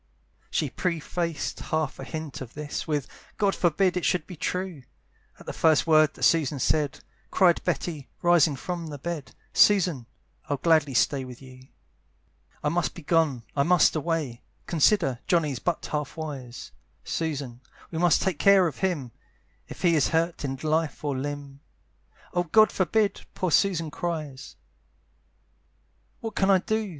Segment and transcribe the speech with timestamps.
[0.49, 3.05] She prefaced half a hint of this With,
[3.37, 4.81] "God forbid it should be true!"
[5.39, 10.07] At the first word that Susan said Cried Betty, rising from the bed, "Susan,
[10.49, 11.67] I'd gladly stay with you.
[12.63, 16.71] "I must be gone, I must away, "Consider, Johnny's but half wise;
[17.03, 17.61] "Susan,
[17.91, 19.11] we must take care of him,
[19.67, 21.59] "If he is hurt in life or limb"
[22.33, 24.55] "Oh God forbid!" poor Susan cries.
[26.21, 26.89] "What can I do?"